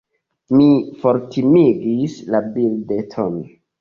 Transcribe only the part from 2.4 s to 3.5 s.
birdeton.